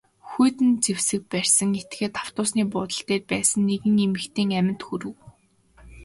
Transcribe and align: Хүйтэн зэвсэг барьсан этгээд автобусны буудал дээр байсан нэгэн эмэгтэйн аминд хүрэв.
Хүйтэн 0.29 0.69
зэвсэг 0.85 1.21
барьсан 1.31 1.71
этгээд 1.81 2.13
автобусны 2.23 2.63
буудал 2.73 3.01
дээр 3.07 3.23
байсан 3.31 3.61
нэгэн 3.69 3.95
эмэгтэйн 4.05 4.49
аминд 4.59 4.81
хүрэв. 4.87 5.15